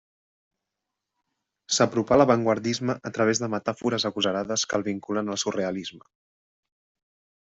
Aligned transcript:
S'apropà 1.75 2.15
a 2.15 2.17
l'avantguardisme 2.21 2.95
a 3.09 3.11
través 3.17 3.43
de 3.43 3.49
metàfores 3.57 4.09
agosarades 4.13 4.65
que 4.73 4.79
el 4.81 4.87
vinculen 4.89 5.31
al 5.35 5.41
surrealisme. 5.43 6.05